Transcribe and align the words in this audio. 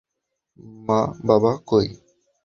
মা 0.87 0.99
বাবা 1.27 1.51
কই? 1.69 1.87